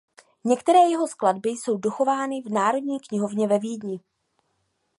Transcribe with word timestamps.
Některé 0.43 0.79
jeho 0.79 1.07
skladby 1.07 1.49
jsou 1.49 1.77
dochovány 1.77 2.41
v 2.41 2.49
Národní 2.49 2.99
knihovně 2.99 3.47
ve 3.47 3.59
Vídni. 3.59 3.99